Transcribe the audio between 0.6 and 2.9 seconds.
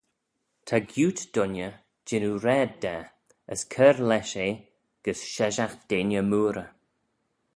Ta gioot dooinney jannoo raad